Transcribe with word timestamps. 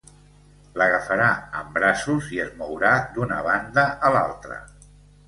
L'agafarà 0.81 1.27
en 1.59 1.69
braços 1.75 2.29
i 2.37 2.41
es 2.45 2.49
mourà 2.63 2.95
d'una 3.19 3.37
banda 3.49 3.85
a 4.09 4.13
l'altra. 4.17 4.59